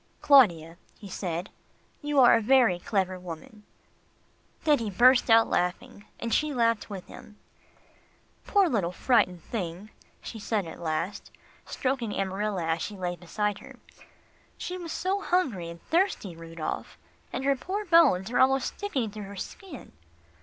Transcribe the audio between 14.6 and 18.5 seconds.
was so hungry and thirsty, Rudolph. And her poor bones are